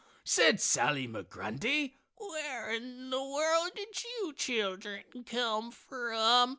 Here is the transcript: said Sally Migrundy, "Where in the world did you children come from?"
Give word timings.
said 0.25 0.59
Sally 0.59 1.07
Migrundy, 1.07 1.93
"Where 2.17 2.71
in 2.73 3.11
the 3.11 3.21
world 3.23 3.71
did 3.75 4.03
you 4.03 4.33
children 4.33 5.03
come 5.29 5.69
from?" 5.69 6.49